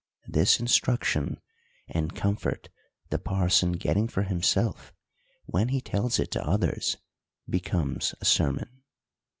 —This 0.37 0.59
instruction 0.59 1.39
and 1.87 2.15
comfort 2.15 2.69
the 3.11 3.19
pai 3.19 3.51
son 3.51 3.73
getting 3.73 4.07
for 4.07 4.23
himself, 4.23 4.91
when 5.45 5.67
he 5.67 5.79
tells 5.79 6.17
it 6.17 6.31
to 6.31 6.43
others, 6.43 6.97
becomes 7.47 8.15
a 8.19 8.25
sermon. 8.25 8.81